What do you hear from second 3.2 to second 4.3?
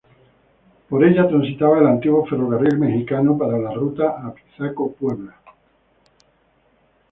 para la ruta